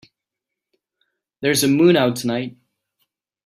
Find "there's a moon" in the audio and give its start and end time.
1.41-1.95